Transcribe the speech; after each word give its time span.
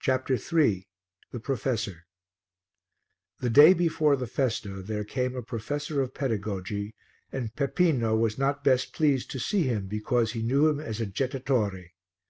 CHAPTER 0.00 0.32
III 0.36 0.88
THE 1.30 1.40
PROFESSOR 1.40 2.06
The 3.40 3.50
day 3.50 3.74
before 3.74 4.16
the 4.16 4.26
festa 4.26 4.80
there 4.80 5.04
came 5.04 5.36
a 5.36 5.42
professor 5.42 6.00
of 6.00 6.14
pedagogy, 6.14 6.94
and 7.30 7.54
Peppino 7.54 8.16
was 8.16 8.38
not 8.38 8.64
best 8.64 8.94
pleased 8.94 9.30
to 9.32 9.38
see 9.38 9.64
him 9.64 9.88
because 9.88 10.32
he 10.32 10.42
knew 10.42 10.68
him 10.70 10.80
as 10.80 11.02
a 11.02 11.06
jettatore. 11.06 11.90